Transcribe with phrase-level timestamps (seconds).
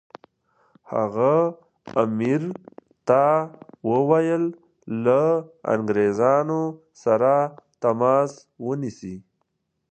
[0.93, 1.33] هغه
[2.03, 2.41] امیر
[3.07, 3.23] ته
[3.91, 4.43] وویل
[5.05, 5.21] له
[5.73, 6.61] انګریزانو
[7.03, 7.33] سره
[7.81, 8.31] تماس
[8.65, 9.15] ونیسي.